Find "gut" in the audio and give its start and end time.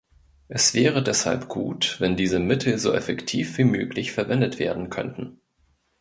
1.47-1.97